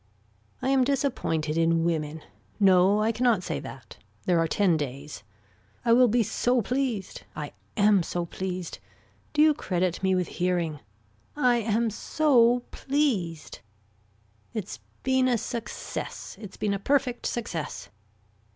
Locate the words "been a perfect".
16.57-17.27